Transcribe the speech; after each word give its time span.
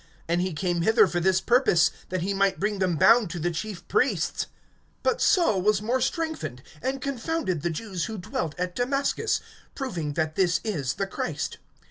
And 0.27 0.41
he 0.41 0.53
came 0.53 0.81
hither 0.81 1.05
for 1.05 1.19
this 1.19 1.39
purpose, 1.39 1.91
that 2.09 2.23
he 2.23 2.33
might 2.33 2.59
bring 2.59 2.79
them 2.79 2.95
bound 2.95 3.29
to 3.29 3.39
the 3.39 3.51
chief 3.51 3.87
priests. 3.87 4.47
(22)But 5.03 5.21
Saul 5.21 5.61
was 5.61 5.79
more 5.79 6.01
strengthened, 6.01 6.63
and 6.81 7.03
confounded 7.03 7.61
the 7.61 7.69
Jews 7.69 8.05
who 8.05 8.17
dwelt 8.17 8.55
at 8.57 8.73
Damascus, 8.75 9.41
proving 9.75 10.13
that 10.13 10.33
this 10.33 10.59
is 10.63 10.93
the 10.95 11.05
Christ. 11.05 11.59